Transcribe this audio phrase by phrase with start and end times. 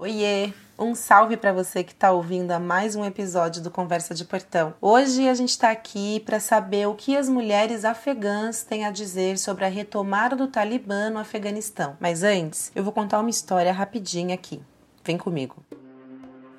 [0.00, 0.52] Oiê!
[0.78, 4.72] Um salve para você que está ouvindo a mais um episódio do Conversa de Portão.
[4.80, 9.38] Hoje a gente está aqui para saber o que as mulheres afegãs têm a dizer
[9.38, 11.96] sobre a retomada do Talibã no Afeganistão.
[11.98, 14.62] Mas antes, eu vou contar uma história rapidinha aqui.
[15.02, 15.56] Vem comigo.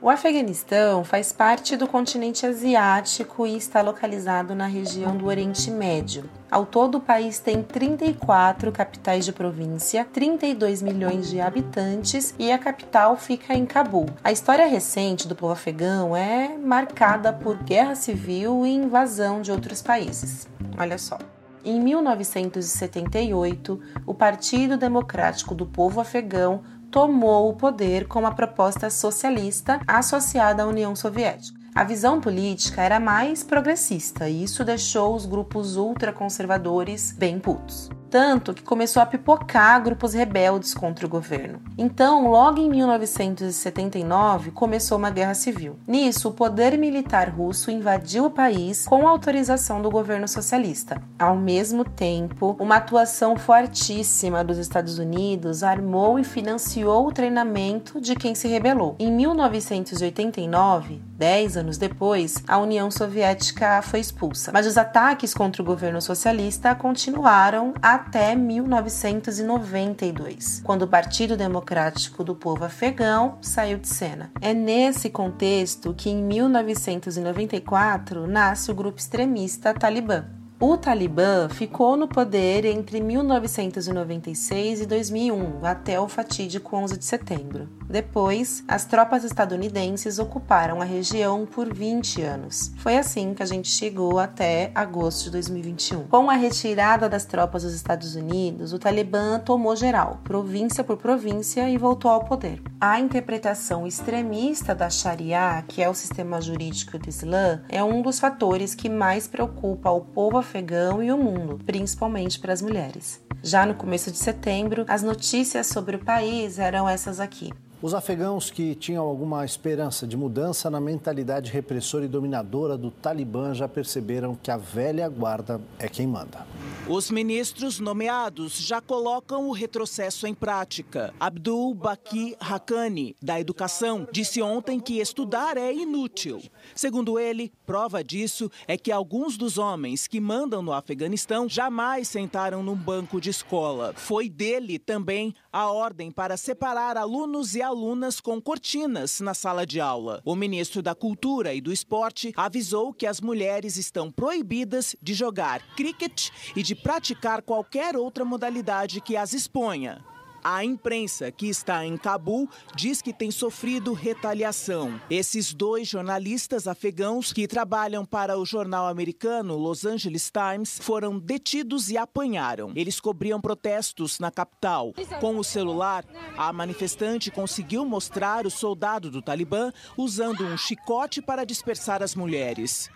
[0.02, 6.24] O Afeganistão faz parte do continente asiático e está localizado na região do Oriente Médio.
[6.50, 12.58] Ao todo, o país tem 34 capitais de província, 32 milhões de habitantes e a
[12.58, 14.06] capital fica em Cabul.
[14.24, 19.82] A história recente do povo afegão é marcada por guerra civil e invasão de outros
[19.82, 20.48] países.
[20.78, 21.18] Olha só.
[21.64, 29.80] Em 1978, o Partido Democrático do Povo Afegão tomou o poder com uma proposta socialista
[29.88, 31.60] associada à União Soviética.
[31.76, 38.54] A visão política era mais progressista e isso deixou os grupos ultraconservadores bem putos tanto
[38.54, 41.62] que começou a pipocar grupos rebeldes contra o governo.
[41.78, 45.78] Então, logo em 1979, começou uma guerra civil.
[45.88, 51.02] Nisso, o poder militar russo invadiu o país com autorização do governo socialista.
[51.18, 58.16] Ao mesmo tempo, uma atuação fortíssima dos Estados Unidos armou e financiou o treinamento de
[58.16, 58.96] quem se rebelou.
[58.98, 65.66] Em 1989, dez anos depois, a União Soviética foi expulsa, mas os ataques contra o
[65.66, 73.90] governo socialista continuaram a até 1992, quando o Partido Democrático do Povo Afegão saiu de
[73.90, 74.32] cena.
[74.40, 80.39] É nesse contexto que, em 1994, nasce o grupo extremista Talibã.
[80.62, 87.70] O Talibã ficou no poder entre 1996 e 2001, até o fatídico 11 de setembro.
[87.90, 92.74] Depois, as tropas estadunidenses ocuparam a região por 20 anos.
[92.76, 96.08] Foi assim que a gente chegou até agosto de 2021.
[96.08, 101.70] Com a retirada das tropas dos Estados Unidos, o Talibã tomou geral, província por província,
[101.70, 102.62] e voltou ao poder.
[102.82, 108.20] A interpretação extremista da Sharia, que é o sistema jurídico do Islã, é um dos
[108.20, 113.22] fatores que mais preocupa o povo afegão e o mundo, principalmente para as mulheres.
[113.44, 117.54] Já no começo de setembro, as notícias sobre o país eram essas aqui.
[117.82, 123.54] Os afegãos que tinham alguma esperança de mudança na mentalidade repressora e dominadora do Talibã
[123.54, 126.46] já perceberam que a velha guarda é quem manda.
[126.92, 131.14] Os ministros nomeados já colocam o retrocesso em prática.
[131.20, 136.42] Abdul Baki Haqqani, da Educação, disse ontem que estudar é inútil.
[136.74, 142.64] Segundo ele, prova disso é que alguns dos homens que mandam no Afeganistão jamais sentaram
[142.64, 143.94] num banco de escola.
[143.96, 149.80] Foi dele também a ordem para separar alunos e alunas com cortinas na sala de
[149.80, 150.24] aula.
[150.26, 155.62] O ministro da Cultura e do Esporte avisou que as mulheres estão proibidas de jogar
[155.76, 160.04] cricket e de praticar qualquer outra modalidade que as exponha.
[160.44, 165.00] A imprensa que está em Cabul diz que tem sofrido retaliação.
[165.10, 171.90] Esses dois jornalistas afegãos que trabalham para o jornal americano Los Angeles Times foram detidos
[171.90, 172.72] e apanharam.
[172.76, 174.94] Eles cobriam protestos na capital.
[175.20, 176.06] Com o celular,
[176.38, 182.90] a manifestante conseguiu mostrar o soldado do Talibã usando um chicote para dispersar as mulheres.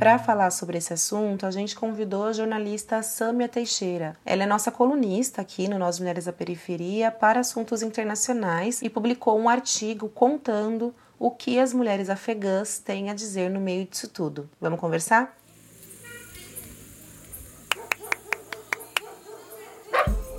[0.00, 4.16] Para falar sobre esse assunto, a gente convidou a jornalista Sâmia Teixeira.
[4.24, 9.38] Ela é nossa colunista aqui no Nós Mulheres da Periferia para assuntos internacionais e publicou
[9.38, 14.48] um artigo contando o que as mulheres afegãs têm a dizer no meio disso tudo.
[14.58, 15.36] Vamos conversar?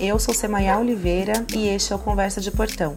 [0.00, 2.96] Eu sou Semaia Oliveira e este é o Conversa de Portão,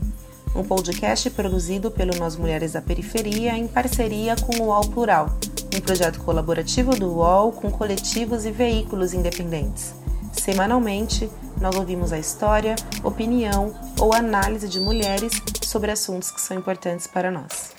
[0.56, 5.30] um podcast produzido pelo Nós Mulheres da Periferia em parceria com o UOL Plural
[5.76, 9.94] um projeto colaborativo do UOL com coletivos e veículos independentes.
[10.32, 17.08] Semanalmente, nós ouvimos a história, opinião ou análise de mulheres sobre assuntos que são importantes
[17.08, 17.74] para nós.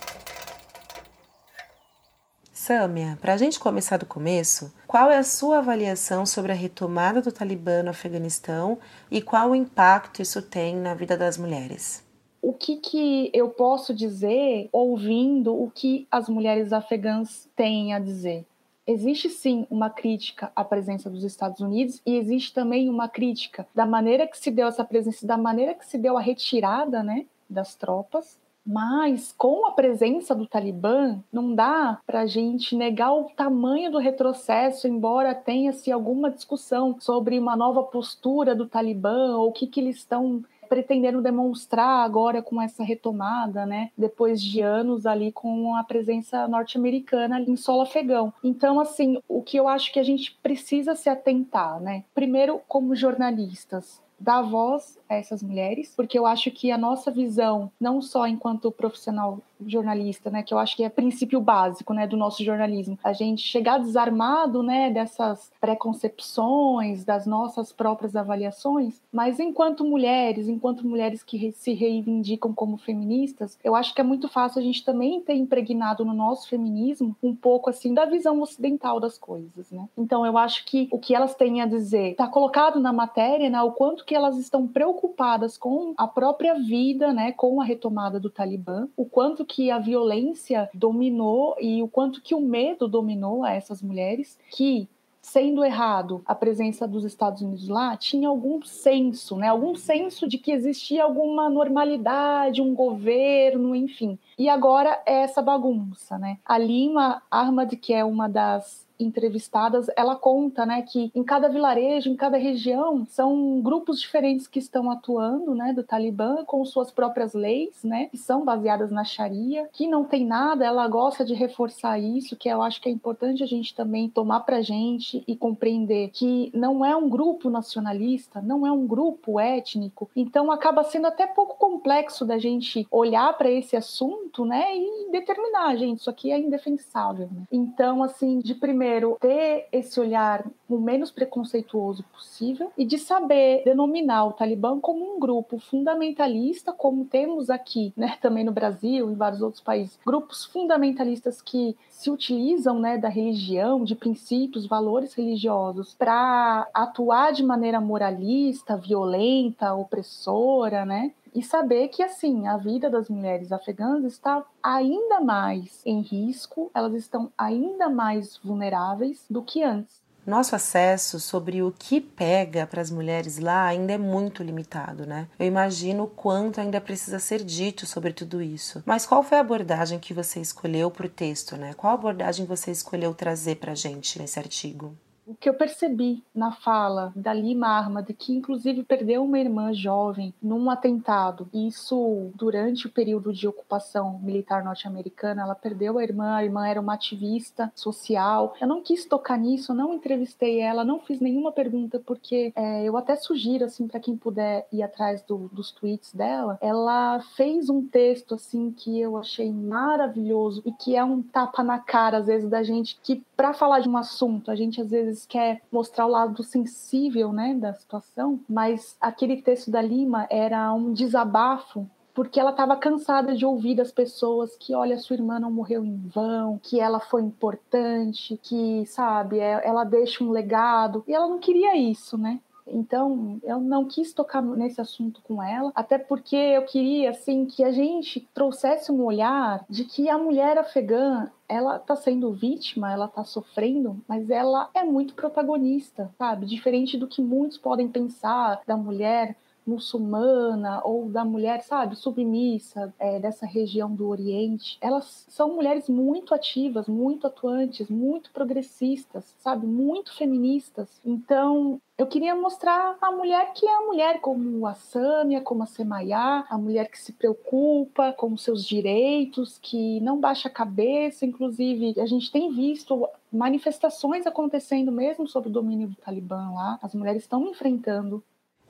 [2.53, 7.23] Sâmia, para a gente começar do começo, qual é a sua avaliação sobre a retomada
[7.23, 8.79] do Talibã no Afeganistão
[9.11, 12.06] e qual o impacto isso tem na vida das mulheres?
[12.41, 18.45] O que, que eu posso dizer ouvindo o que as mulheres afegãs têm a dizer?
[18.87, 23.85] Existe sim uma crítica à presença dos Estados Unidos e existe também uma crítica da
[23.85, 27.75] maneira que se deu essa presença, da maneira que se deu a retirada né, das
[27.75, 28.39] tropas.
[28.65, 33.99] Mas com a presença do Talibã, não dá para a gente negar o tamanho do
[33.99, 39.79] retrocesso, embora tenha-se alguma discussão sobre uma nova postura do Talibã ou o que, que
[39.81, 45.85] eles estão pretendendo demonstrar agora com essa retomada, né, depois de anos ali com a
[45.85, 48.33] presença norte-americana em solo afegão.
[48.43, 52.05] Então, assim, o que eu acho que a gente precisa se atentar, né?
[52.15, 57.71] Primeiro, como jornalistas, dar voz a essas mulheres, porque eu acho que a nossa visão,
[57.81, 62.17] não só enquanto profissional jornalista, né, que eu acho que é princípio básico, né, do
[62.17, 69.85] nosso jornalismo, a gente chegar desarmado, né, dessas preconcepções, das nossas próprias avaliações, mas enquanto
[69.85, 74.63] mulheres, enquanto mulheres que se reivindicam como feministas, eu acho que é muito fácil a
[74.63, 79.71] gente também ter impregnado no nosso feminismo um pouco assim da visão ocidental das coisas,
[79.71, 79.89] né?
[79.97, 83.63] Então eu acho que o que elas têm a dizer está colocado na matéria, né,
[83.63, 88.31] o quanto que elas estão preocupadas com a própria vida, né, com a retomada do
[88.31, 93.53] Talibã, o quanto que a violência dominou e o quanto que o medo dominou a
[93.53, 94.89] essas mulheres que
[95.27, 99.49] sendo errado a presença dos Estados Unidos lá, tinha algum senso, né?
[99.49, 104.17] Algum senso de que existia alguma normalidade, um governo, enfim.
[104.39, 106.39] E agora é essa bagunça, né?
[106.45, 112.11] A Lima Ahmad, que é uma das entrevistadas, ela conta, né, que em cada vilarejo,
[112.11, 117.35] em cada região, são grupos diferentes que estão atuando, né, do Talibã com suas próprias
[117.35, 121.99] leis, né, que são baseadas na Sharia, que não tem nada, ela gosta de reforçar
[121.99, 126.11] isso, que eu acho que é importante a gente também tomar pra gente e compreender
[126.13, 131.27] que não é um grupo nacionalista, não é um grupo étnico, então acaba sendo até
[131.27, 136.39] pouco complexo da gente olhar para esse assunto, né, e determinar, gente, isso aqui é
[136.39, 137.43] indefensável, né?
[137.51, 143.63] Então, assim, de primeiro primeiro, ter esse olhar o menos preconceituoso possível e de saber
[143.65, 149.15] denominar o Talibã como um grupo fundamentalista, como temos aqui, né, também no Brasil, em
[149.15, 155.95] vários outros países, grupos fundamentalistas que se utilizam, né, da religião, de princípios, valores religiosos
[155.95, 161.13] para atuar de maneira moralista, violenta, opressora, né?
[161.37, 166.95] E saber que assim a vida das mulheres afegãs está ainda mais em risco, elas
[166.95, 170.01] estão ainda mais vulneráveis do que antes.
[170.27, 175.29] Nosso acesso sobre o que pega para as mulheres lá ainda é muito limitado, né?
[175.39, 178.83] Eu imagino o quanto ainda precisa ser dito sobre tudo isso.
[178.87, 181.75] Mas qual foi a abordagem que você escolheu para o texto, né?
[181.75, 184.97] Qual abordagem você escolheu trazer para a gente nesse artigo?
[185.27, 190.33] O que eu percebi na fala da Lima Armad, que inclusive perdeu uma irmã jovem
[190.41, 196.45] num atentado, isso durante o período de ocupação militar norte-americana, ela perdeu a irmã, a
[196.45, 198.55] irmã era uma ativista social.
[198.61, 202.97] Eu não quis tocar nisso, não entrevistei ela, não fiz nenhuma pergunta, porque é, eu
[202.97, 207.85] até sugiro, assim, para quem puder ir atrás do, dos tweets dela, ela fez um
[207.87, 212.49] texto, assim, que eu achei maravilhoso e que é um tapa na cara, às vezes,
[212.49, 216.07] da gente, que para falar de um assunto, a gente às vezes vezes quer mostrar
[216.07, 222.41] o lado sensível, né, da situação, mas aquele texto da Lima era um desabafo porque
[222.41, 226.59] ela estava cansada de ouvir das pessoas que, olha, sua irmã não morreu em vão,
[226.63, 231.05] que ela foi importante, que, sabe, é, ela deixa um legado.
[231.07, 232.41] E ela não queria isso, né?
[232.67, 237.63] Então, eu não quis tocar nesse assunto com ela, até porque eu queria assim que
[237.63, 243.09] a gente trouxesse um olhar de que a mulher afegã ela tá sendo vítima, ela
[243.09, 246.47] tá sofrendo, mas ela é muito protagonista, sabe?
[246.47, 253.19] Diferente do que muitos podem pensar da mulher muçulmana ou da mulher, sabe, submissa é,
[253.19, 260.15] dessa região do Oriente, elas são mulheres muito ativas, muito atuantes, muito progressistas, sabe, muito
[260.15, 261.01] feministas.
[261.05, 265.67] Então, eu queria mostrar a mulher que é a mulher, como a Sâmia, como a
[265.67, 271.25] Semaiá, a mulher que se preocupa com seus direitos, que não baixa a cabeça.
[271.25, 276.79] Inclusive, a gente tem visto manifestações acontecendo mesmo sob o domínio do Talibã lá.
[276.83, 278.23] As mulheres estão enfrentando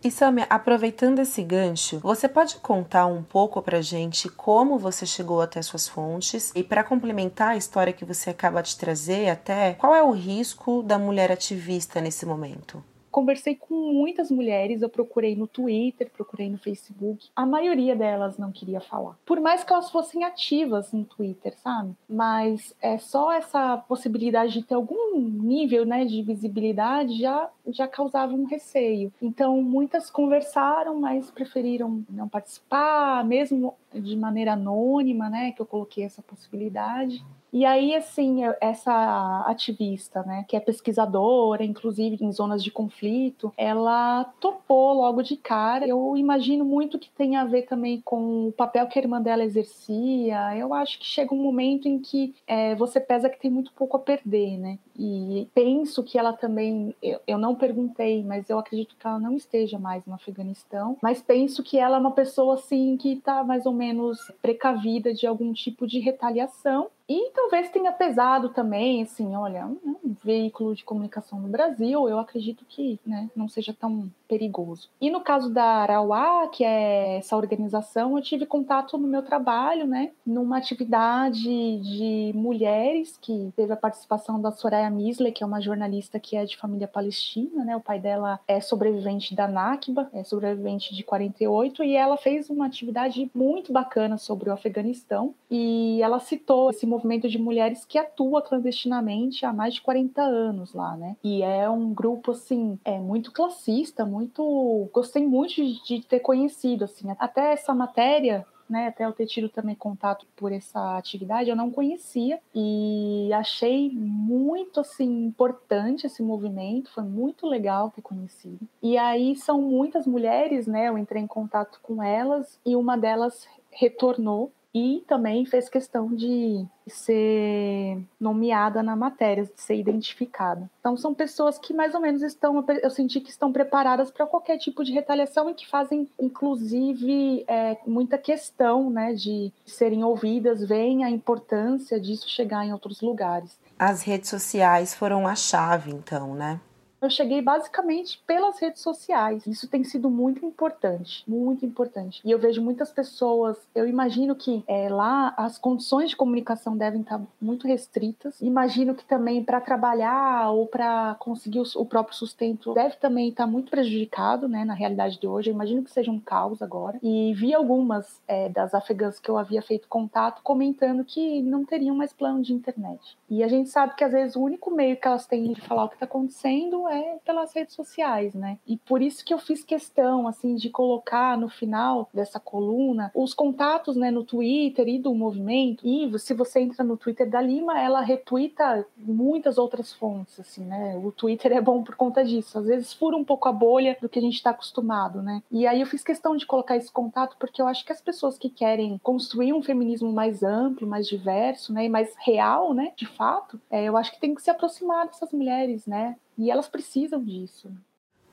[0.05, 5.41] e Samia, aproveitando esse gancho, você pode contar um pouco pra gente como você chegou
[5.41, 9.95] até suas fontes e para complementar a história que você acaba de trazer até, qual
[9.95, 12.85] é o risco da mulher ativista nesse momento?
[13.17, 17.31] Conversei com muitas mulheres, eu procurei no Twitter, procurei no Facebook.
[17.35, 19.17] A maioria delas não queria falar.
[19.25, 21.97] Por mais que elas fossem ativas no Twitter, sabe?
[22.07, 28.33] Mas é só essa possibilidade de ter algum nível, né, de visibilidade já já causava
[28.33, 29.13] um receio.
[29.21, 36.05] Então, muitas conversaram, mas preferiram não participar, mesmo de maneira anônima, né, que eu coloquei
[36.05, 37.25] essa possibilidade.
[37.53, 44.25] E aí, assim, essa ativista, né, que é pesquisadora, inclusive em zonas de conflito, ela
[44.41, 45.87] topou logo de cara.
[45.87, 49.45] Eu imagino muito que tem a ver também com o papel que a irmã dela
[49.45, 50.57] exercia.
[50.57, 53.97] Eu acho que chega um momento em que é, você pesa que tem muito pouco
[53.97, 54.79] a perder, né?
[54.99, 59.35] E penso que ela também, eu, eu não perguntei, mas eu acredito que ela não
[59.37, 60.97] esteja mais no Afeganistão.
[61.03, 65.27] Mas penso que ela é uma pessoa assim que está mais ou menos precavida de
[65.27, 70.85] algum tipo de retaliação e talvez tenha pesado também, assim, olha, um, um, veículo de
[70.85, 74.89] comunicação no Brasil, eu acredito que né, não seja tão perigoso.
[75.01, 79.87] E no caso da Arauá, que é essa organização, eu tive contato no meu trabalho,
[79.87, 81.45] né, numa atividade
[81.79, 86.45] de mulheres, que teve a participação da Soraya Misley, que é uma jornalista que é
[86.45, 91.85] de família palestina, né, o pai dela é sobrevivente da Nakba, é sobrevivente de 48,
[91.85, 97.29] e ela fez uma atividade muito bacana sobre o Afeganistão, e ela citou esse movimento
[97.29, 101.17] de mulheres que atua clandestinamente há mais de 40 anos lá, né?
[101.23, 104.89] E é um grupo, assim, é muito classista, muito...
[104.93, 107.09] Gostei muito de, de ter conhecido, assim.
[107.19, 111.71] Até essa matéria né, até eu ter tido também contato por essa atividade, eu não
[111.71, 118.67] conhecia e achei muito assim importante esse movimento, foi muito legal ter conhecido.
[118.83, 123.47] E aí são muitas mulheres, né, eu entrei em contato com elas e uma delas
[123.71, 130.71] retornou e também fez questão de ser nomeada na matéria, de ser identificada.
[130.81, 134.59] Então são pessoas que mais ou menos estão, eu senti que estão preparadas para qualquer
[134.59, 141.05] tipo de retaliação e que fazem, inclusive, é, muita questão, né, de serem ouvidas, veem
[141.05, 143.59] a importância disso chegar em outros lugares.
[143.79, 146.61] As redes sociais foram a chave, então, né?
[147.07, 149.47] Eu cheguei basicamente pelas redes sociais.
[149.47, 152.21] Isso tem sido muito importante, muito importante.
[152.25, 157.03] E eu vejo muitas pessoas, eu imagino que é, lá as condições de comunicação devem
[157.03, 158.41] estar muito restritas.
[158.41, 163.47] Imagino que também para trabalhar ou para conseguir o, o, próprio sustento deve também estar
[163.47, 165.51] muito prejudicado, né, na realidade de hoje.
[165.51, 166.99] Eu imagino que seja um caos agora.
[167.01, 171.95] E vi algumas é, das afegãs que eu havia feito contato comentando que não teriam
[171.95, 173.17] mais plano de internet.
[173.31, 175.85] E a gente sabe que às vezes o único meio que elas têm de falar
[175.85, 178.59] o que está acontecendo é pelas redes sociais, né?
[178.67, 183.35] E por isso que eu fiz questão, assim, de colocar no final dessa coluna os
[183.35, 185.87] contatos, né, no Twitter e do movimento.
[185.87, 190.97] E se você entra no Twitter da Lima, ela retuita muitas outras fontes, assim, né?
[191.03, 192.59] O Twitter é bom por conta disso.
[192.59, 195.43] Às vezes fura um pouco a bolha do que a gente está acostumado, né?
[195.51, 198.39] E aí eu fiz questão de colocar esse contato porque eu acho que as pessoas
[198.39, 203.07] que querem construir um feminismo mais amplo, mais diverso, né, e mais real, né, de
[203.07, 206.17] fato, é, eu acho que tem que se aproximar dessas mulheres, né?
[206.39, 207.71] E elas precisam disso.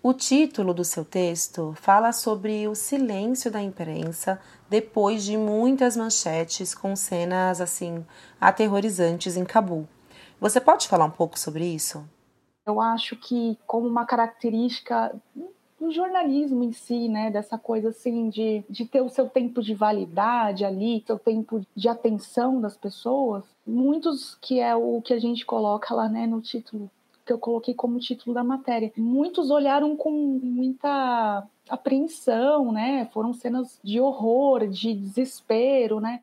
[0.01, 4.38] O título do seu texto fala sobre o silêncio da imprensa
[4.69, 8.05] depois de muitas manchetes com cenas assim
[8.39, 9.88] aterrorizantes em Cabul.
[10.41, 12.03] Você pode falar um pouco sobre isso?
[12.65, 15.15] Eu acho que como uma característica
[15.79, 17.31] do jornalismo em si, né?
[17.31, 21.88] Dessa coisa assim de, de ter o seu tempo de validade ali, seu tempo de
[21.88, 23.45] atenção das pessoas.
[23.65, 26.91] Muitos que é o que a gente coloca lá, né, no título
[27.25, 28.92] que eu coloquei como título da matéria.
[28.98, 33.08] Muitos olharam com muita apreensão, né?
[33.13, 36.22] Foram cenas de horror, de desespero, né?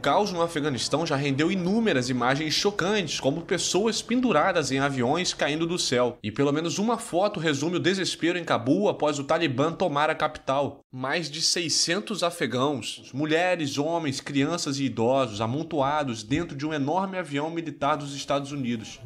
[0.00, 5.78] Caos no Afeganistão já rendeu inúmeras imagens chocantes, como pessoas penduradas em aviões caindo do
[5.78, 6.18] céu.
[6.22, 10.14] E pelo menos uma foto resume o desespero em Cabul após o Talibã tomar a
[10.14, 10.80] capital.
[10.90, 17.50] Mais de 600 afegãos, mulheres, homens, crianças e idosos, amontoados dentro de um enorme avião
[17.50, 18.98] militar dos Estados Unidos.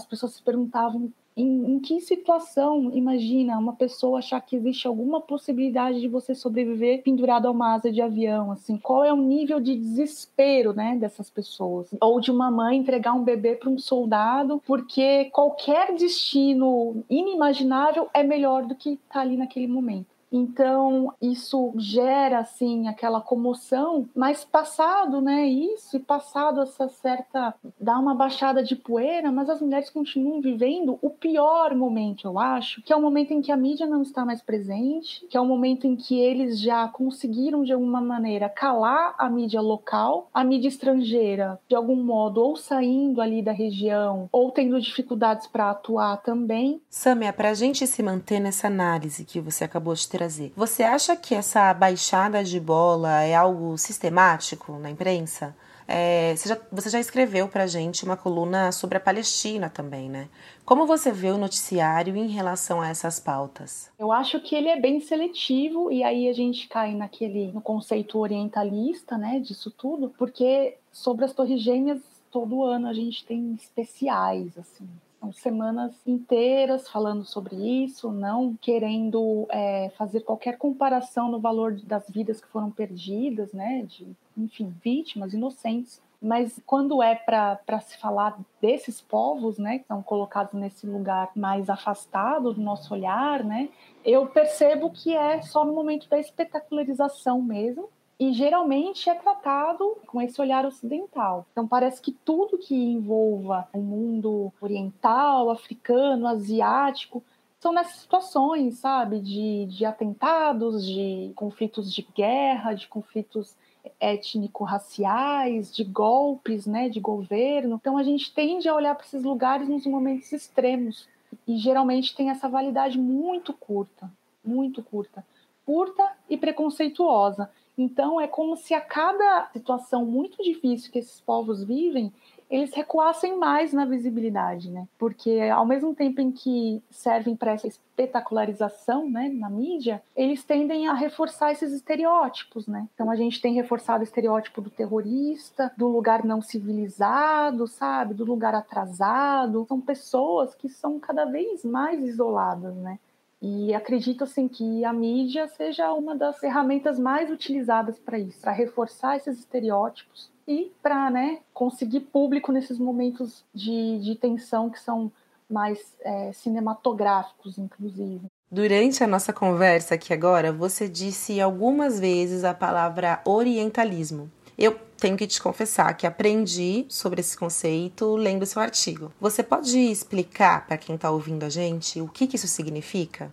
[0.00, 5.20] As pessoas se perguntavam em, em, que situação, imagina, uma pessoa achar que existe alguma
[5.20, 9.60] possibilidade de você sobreviver pendurado a uma asa de avião, assim, qual é o nível
[9.60, 11.88] de desespero, né, dessas pessoas?
[12.00, 18.22] Ou de uma mãe entregar um bebê para um soldado, porque qualquer destino inimaginável é
[18.22, 20.09] melhor do que estar tá ali naquele momento.
[20.32, 27.98] Então, isso gera, assim, aquela comoção, mas passado, né, isso, e passado essa certa, dá
[27.98, 32.92] uma baixada de poeira, mas as mulheres continuam vivendo o pior momento, eu acho, que
[32.92, 35.86] é o momento em que a mídia não está mais presente, que é o momento
[35.86, 41.58] em que eles já conseguiram, de alguma maneira, calar a mídia local, a mídia estrangeira,
[41.68, 46.80] de algum modo, ou saindo ali da região, ou tendo dificuldades para atuar também.
[46.88, 50.52] Samia, para a gente se manter nessa análise que você acabou de ter trazer.
[50.54, 55.56] Você acha que essa baixada de bola é algo sistemático na imprensa?
[55.88, 60.28] É, você, já, você já escreveu para gente uma coluna sobre a Palestina também, né?
[60.64, 63.90] Como você vê o noticiário em relação a essas pautas?
[63.98, 68.18] Eu acho que ele é bem seletivo e aí a gente cai naquele no conceito
[68.18, 72.00] orientalista, né, disso tudo, porque sobre as Torres Gêmeas
[72.30, 74.86] todo ano a gente tem especiais assim.
[75.20, 82.08] São semanas inteiras falando sobre isso, não querendo é, fazer qualquer comparação no valor das
[82.08, 83.82] vidas que foram perdidas, né?
[83.82, 86.00] De, enfim, vítimas inocentes.
[86.22, 91.70] Mas quando é para se falar desses povos, né, que estão colocados nesse lugar mais
[91.70, 93.70] afastado do nosso olhar, né,
[94.04, 97.88] eu percebo que é só no momento da espetacularização mesmo,
[98.20, 101.46] e geralmente é tratado com esse olhar ocidental.
[101.52, 107.24] Então parece que tudo que envolva o mundo oriental, africano, asiático
[107.58, 113.56] são nessas situações, sabe, de, de atentados, de conflitos de guerra, de conflitos
[113.98, 117.76] étnico-raciais, de golpes, né, de governo.
[117.80, 121.08] Então a gente tende a olhar para esses lugares nos momentos extremos
[121.48, 124.10] e geralmente tem essa validade muito curta,
[124.44, 125.24] muito curta,
[125.64, 127.50] curta e preconceituosa.
[127.80, 132.12] Então, é como se a cada situação muito difícil que esses povos vivem,
[132.50, 134.86] eles recuassem mais na visibilidade, né?
[134.98, 140.88] Porque ao mesmo tempo em que servem para essa espetacularização, né, na mídia, eles tendem
[140.88, 142.86] a reforçar esses estereótipos, né?
[142.92, 148.26] Então a gente tem reforçado o estereótipo do terrorista, do lugar não civilizado, sabe, do
[148.26, 149.64] lugar atrasado.
[149.68, 152.98] São pessoas que são cada vez mais isoladas, né?
[153.42, 158.52] E acredito assim que a mídia seja uma das ferramentas mais utilizadas para isso, para
[158.52, 165.10] reforçar esses estereótipos e para né, conseguir público nesses momentos de, de tensão que são
[165.48, 168.26] mais é, cinematográficos, inclusive.
[168.50, 174.30] Durante a nossa conversa aqui agora, você disse algumas vezes a palavra orientalismo.
[174.58, 179.12] Eu tenho que te confessar que aprendi sobre esse conceito lendo seu artigo.
[179.20, 183.32] Você pode explicar para quem está ouvindo a gente o que, que isso significa?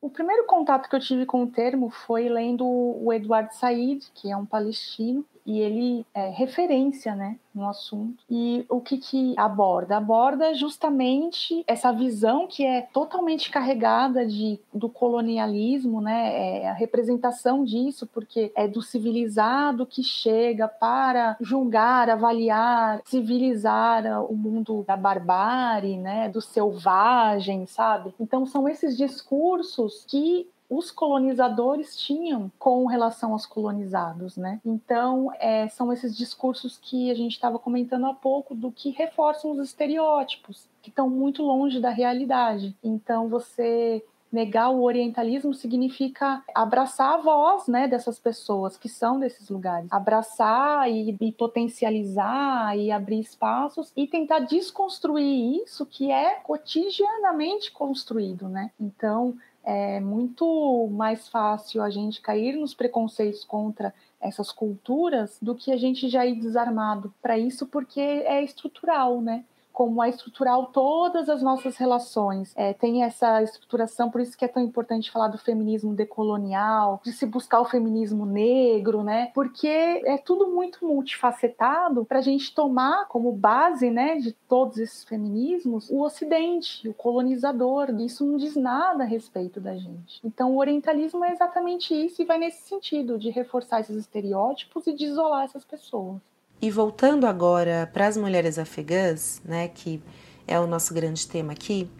[0.00, 4.30] O primeiro contato que eu tive com o termo foi lendo o Eduardo Said, que
[4.30, 8.22] é um palestino, e ele é referência né, no assunto.
[8.28, 9.96] E o que, que aborda?
[9.96, 16.60] Aborda justamente essa visão que é totalmente carregada de, do colonialismo, né?
[16.60, 24.34] É a representação disso, porque é do civilizado que chega para julgar, avaliar, civilizar o
[24.34, 26.28] mundo da barbárie, né?
[26.28, 28.14] do selvagem, sabe?
[28.18, 34.60] Então são esses discursos que os colonizadores tinham com relação aos colonizados, né?
[34.64, 39.50] Então, é, são esses discursos que a gente estava comentando há pouco do que reforçam
[39.50, 42.76] os estereótipos, que estão muito longe da realidade.
[42.84, 49.48] Então, você negar o orientalismo significa abraçar a voz né, dessas pessoas que são desses
[49.48, 49.90] lugares.
[49.90, 58.48] Abraçar e, e, potencializar e abrir espaços e tentar desconstruir isso que é cotidianamente construído.
[58.48, 58.70] Né?
[58.78, 65.72] Então, é muito mais fácil a gente cair nos preconceitos contra essas culturas do que
[65.72, 69.44] a gente já ir desarmado para isso, porque é estrutural, né?
[69.80, 72.52] Como é estrutural todas as nossas relações.
[72.54, 77.10] É, tem essa estruturação, por isso que é tão importante falar do feminismo decolonial, de
[77.10, 79.30] se buscar o feminismo negro, né?
[79.34, 85.02] Porque é tudo muito multifacetado para a gente tomar como base, né, de todos esses
[85.02, 87.88] feminismos o Ocidente, o colonizador.
[88.00, 90.20] Isso não diz nada a respeito da gente.
[90.22, 94.92] Então, o orientalismo é exatamente isso e vai nesse sentido de reforçar esses estereótipos e
[94.92, 96.29] de isolar essas pessoas.
[96.62, 100.02] E voltando agora para as mulheres afegãs, né, que
[100.46, 101.90] é o nosso grande tema aqui,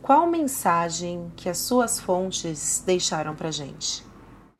[0.00, 4.04] qual mensagem que as suas fontes deixaram para gente?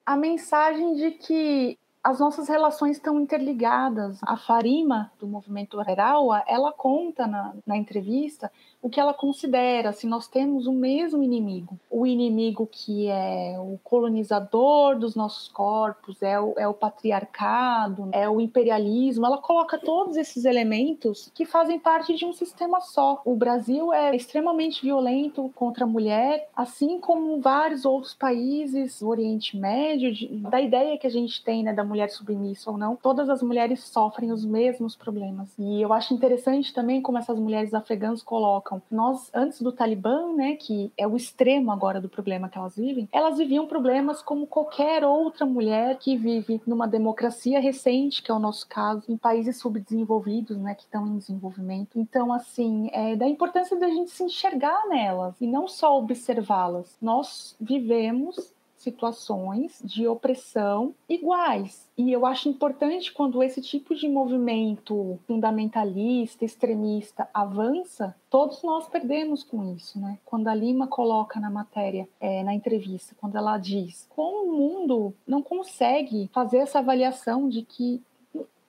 [0.05, 4.21] A mensagem de que as nossas relações estão interligadas.
[4.23, 8.49] A Farima, do movimento Araua, ela conta na, na entrevista
[8.81, 13.81] o que ela considera, se nós temos o mesmo inimigo, o inimigo que é o
[13.83, 20.17] colonizador dos nossos corpos, é o, é o patriarcado, é o imperialismo, ela coloca todos
[20.17, 23.21] esses elementos que fazem parte de um sistema só.
[23.25, 29.57] O Brasil é extremamente violento contra a mulher, assim como vários outros países do Oriente
[29.57, 33.29] Médio, de, da ideia que a gente tem né, da mulher submissa ou não, todas
[33.29, 35.49] as mulheres sofrem os mesmos problemas.
[35.59, 40.57] E eu acho interessante também como essas mulheres afegãs colocam nós, antes do Talibã, né,
[40.57, 45.05] que é o extremo agora do problema que elas vivem, elas viviam problemas como qualquer
[45.05, 50.57] outra mulher que vive numa democracia recente, que é o nosso caso, em países subdesenvolvidos,
[50.59, 51.99] né, que estão em desenvolvimento.
[51.99, 56.97] Então, assim, é da importância da gente se enxergar nelas e não só observá-las.
[57.01, 58.53] Nós vivemos
[58.87, 61.91] situações de opressão iguais.
[61.99, 69.43] E eu acho importante quando esse tipo de movimento fundamentalista, extremista avança, todos nós perdemos
[69.43, 70.19] com isso, né?
[70.25, 75.15] Quando a Lima coloca na matéria, é, na entrevista, quando ela diz como o mundo
[75.27, 78.01] não consegue fazer essa avaliação de que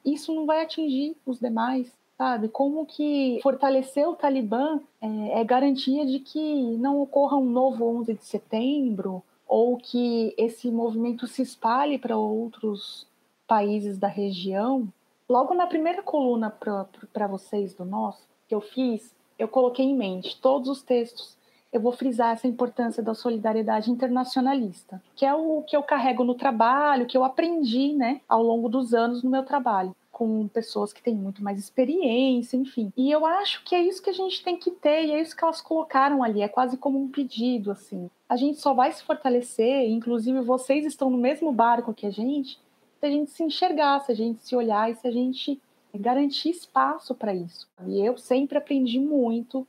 [0.03, 2.47] isso não vai atingir os demais, sabe?
[2.47, 8.13] Como que fortalecer o Talibã é, é garantia de que não ocorra um novo 11
[8.15, 13.07] de setembro ou que esse movimento se espalhe para outros
[13.47, 14.87] países da região.
[15.29, 20.39] Logo na primeira coluna para vocês do nosso que eu fiz, eu coloquei em mente
[20.41, 21.37] todos os textos.
[21.71, 26.33] Eu vou frisar essa importância da solidariedade internacionalista, que é o que eu carrego no
[26.33, 30.99] trabalho, que eu aprendi, né, ao longo dos anos no meu trabalho com pessoas que
[30.99, 32.91] têm muito mais experiência, enfim.
[32.97, 35.35] E eu acho que é isso que a gente tem que ter, e é isso
[35.35, 38.09] que elas colocaram ali, é quase como um pedido, assim.
[38.27, 42.59] A gente só vai se fortalecer, inclusive vocês estão no mesmo barco que a gente,
[42.99, 45.61] se a gente se enxergar, se a gente se olhar e se a gente
[45.93, 47.67] garantir espaço para isso.
[47.85, 49.67] E eu sempre aprendi muito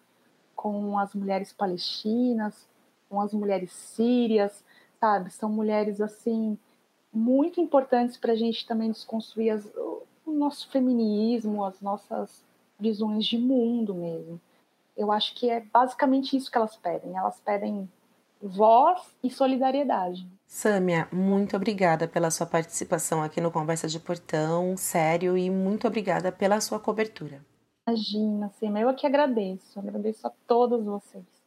[0.57, 2.67] com as mulheres palestinas,
[3.11, 4.65] com as mulheres sírias,
[4.99, 5.31] sabe?
[5.31, 6.57] São mulheres assim
[7.13, 9.71] muito importantes para a gente também desconstruir as,
[10.39, 12.45] nosso feminismo, as nossas
[12.79, 14.41] visões de mundo mesmo.
[14.97, 17.17] Eu acho que é basicamente isso que elas pedem.
[17.17, 17.89] Elas pedem
[18.41, 20.27] voz e solidariedade.
[20.47, 26.33] Sâmia, muito obrigada pela sua participação aqui no Conversa de Portão, sério, e muito obrigada
[26.33, 27.45] pela sua cobertura.
[27.87, 29.79] Imagina, Sâmia, eu que agradeço.
[29.79, 31.38] agradeço a todos vocês.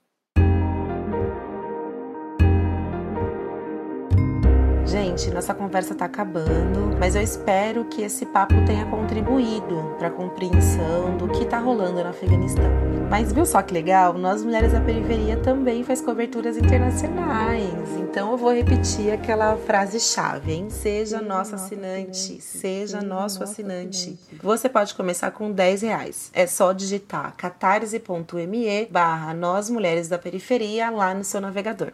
[5.22, 10.12] Gente, nossa conversa está acabando, mas eu espero que esse papo tenha contribuído para a
[10.12, 12.64] compreensão do que está rolando no Afeganistão.
[13.08, 14.14] Mas viu só que legal?
[14.14, 17.72] Nós Mulheres da Periferia também faz coberturas internacionais.
[18.00, 20.72] Então eu vou repetir aquela frase-chave, hein?
[20.72, 24.18] Seja nosso assinante, seja nosso assinante.
[24.42, 26.32] Você pode começar com 10 reais.
[26.34, 31.94] É só digitar catarse.me barra Nós Mulheres da Periferia lá no seu navegador.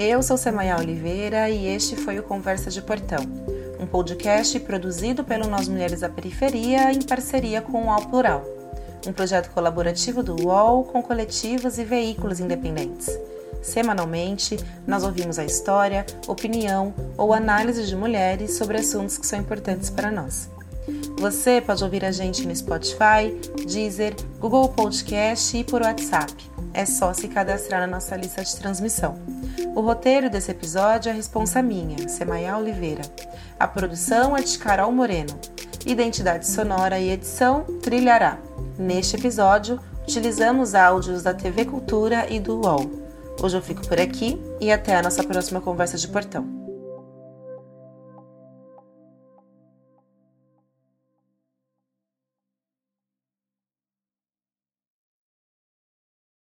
[0.00, 3.18] Eu sou Semaia Oliveira e este foi o Conversa de Portão,
[3.80, 8.44] um podcast produzido pelo Nós Mulheres da Periferia em parceria com o Al Plural,
[9.04, 13.08] um projeto colaborativo do UOL com coletivos e veículos independentes.
[13.60, 14.56] Semanalmente,
[14.86, 20.12] nós ouvimos a história, opinião ou análise de mulheres sobre assuntos que são importantes para
[20.12, 20.48] nós.
[21.18, 23.34] Você pode ouvir a gente no Spotify,
[23.66, 26.32] Deezer, Google Podcast e por WhatsApp.
[26.72, 29.16] É só se cadastrar na nossa lista de transmissão.
[29.74, 33.02] O roteiro desse episódio é responsa minha, Semaia Oliveira.
[33.58, 35.36] A produção é de Carol Moreno.
[35.84, 38.38] Identidade sonora e edição Trilhará.
[38.78, 42.88] Neste episódio, utilizamos áudios da TV Cultura e do UOL.
[43.42, 46.57] Hoje eu fico por aqui e até a nossa próxima conversa de portão.